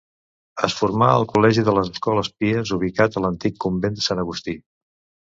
[0.67, 4.57] Es formà al Col·legi de les Escoles Pies ubicat a l'antic Convent de Sant Agustí.